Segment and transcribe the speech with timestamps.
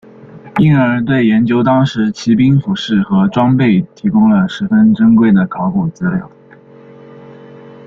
[0.59, 6.27] 因而对研究当时骑兵服饰和装备提供了十分珍贵的考古资料。